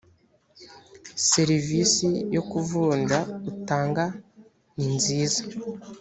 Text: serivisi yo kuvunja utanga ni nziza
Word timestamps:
serivisi 1.31 2.07
yo 2.35 2.41
kuvunja 2.49 3.19
utanga 3.51 4.05
ni 4.75 4.87
nziza 4.95 5.41